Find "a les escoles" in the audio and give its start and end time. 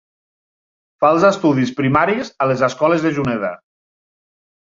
2.47-3.05